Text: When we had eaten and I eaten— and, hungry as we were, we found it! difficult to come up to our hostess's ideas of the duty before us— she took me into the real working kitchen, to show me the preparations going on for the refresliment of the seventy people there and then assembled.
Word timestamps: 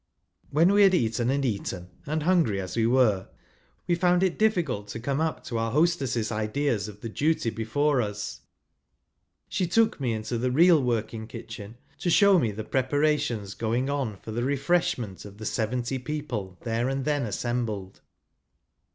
When 0.49 0.73
we 0.73 0.81
had 0.81 0.95
eaten 0.95 1.29
and 1.29 1.45
I 1.45 1.47
eaten— 1.47 1.91
and, 2.07 2.23
hungry 2.23 2.59
as 2.59 2.75
we 2.75 2.87
were, 2.87 3.27
we 3.87 3.93
found 3.93 4.23
it! 4.23 4.39
difficult 4.39 4.87
to 4.87 4.99
come 4.99 5.21
up 5.21 5.43
to 5.43 5.59
our 5.59 5.69
hostess's 5.71 6.31
ideas 6.31 6.87
of 6.87 7.01
the 7.01 7.07
duty 7.07 7.51
before 7.51 8.01
us— 8.01 8.41
she 9.47 9.67
took 9.67 9.99
me 9.99 10.13
into 10.13 10.39
the 10.39 10.49
real 10.49 10.81
working 10.81 11.27
kitchen, 11.27 11.77
to 11.99 12.09
show 12.09 12.39
me 12.39 12.51
the 12.51 12.63
preparations 12.63 13.53
going 13.53 13.91
on 13.91 14.17
for 14.17 14.31
the 14.31 14.41
refresliment 14.41 15.23
of 15.23 15.37
the 15.37 15.45
seventy 15.45 15.99
people 15.99 16.57
there 16.63 16.89
and 16.89 17.05
then 17.05 17.21
assembled. 17.21 18.01